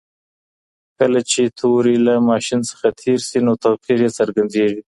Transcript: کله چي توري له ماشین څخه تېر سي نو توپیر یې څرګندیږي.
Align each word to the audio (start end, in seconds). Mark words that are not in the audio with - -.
کله 0.97 1.19
چي 1.31 1.41
توري 1.59 1.95
له 2.05 2.13
ماشین 2.29 2.59
څخه 2.69 2.87
تېر 3.01 3.19
سي 3.29 3.37
نو 3.45 3.53
توپیر 3.63 3.99
یې 4.05 4.09
څرګندیږي. 4.19 4.81